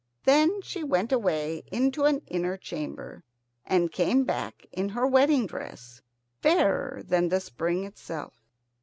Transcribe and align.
Then 0.23 0.63
she 0.63 0.83
went 0.83 1.11
away 1.11 1.61
into 1.71 2.05
an 2.05 2.23
inner 2.25 2.57
chamber, 2.57 3.23
and 3.67 3.91
came 3.91 4.23
back 4.23 4.65
in 4.71 4.89
her 4.89 5.05
wedding 5.05 5.45
dress, 5.45 6.01
fairer 6.41 7.03
than 7.05 7.29
the 7.29 7.39
spring 7.39 7.83
itself. 7.83 8.33